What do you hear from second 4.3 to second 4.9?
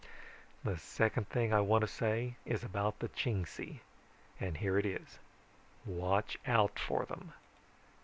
and here it